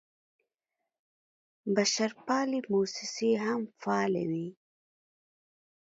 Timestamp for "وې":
4.31-4.47